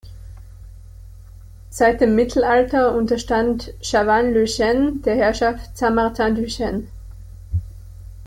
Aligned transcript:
Seit 1.69 2.01
dem 2.01 2.15
Mittelalter 2.15 2.95
unterstand 2.95 3.71
Chavannes-le-Chêne 3.83 4.93
der 5.05 5.15
Herrschaft 5.15 5.77
Saint-Martin-du-Chêne. 5.77 6.87